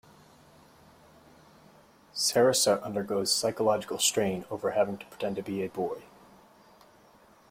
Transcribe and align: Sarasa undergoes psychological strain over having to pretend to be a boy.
Sarasa 2.15 2.81
undergoes 2.81 3.31
psychological 3.31 3.99
strain 3.99 4.45
over 4.49 4.71
having 4.71 4.97
to 4.97 5.05
pretend 5.05 5.35
to 5.35 5.43
be 5.43 5.61
a 5.63 5.69
boy. 5.69 6.01